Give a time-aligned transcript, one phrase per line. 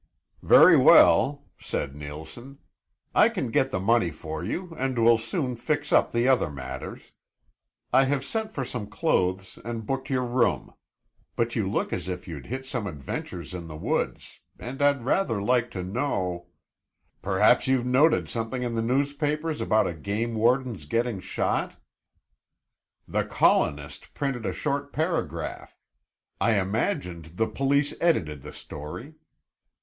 [0.41, 2.57] "Very well," said Neilson,
[3.13, 7.11] "I can get the money for you and will soon fix up the other matters.
[7.93, 10.73] I have sent for some clothes and booked your room.
[11.35, 15.39] But you look as if you'd hit some adventures in the woods, and I'd rather
[15.39, 16.47] like to know"
[17.21, 21.75] "Perhaps you noted something in the newspapers about a game warden's getting shot?"
[23.07, 25.77] "The Colonist printed a short paragraph;
[26.39, 29.13] I imagined the police edited the story.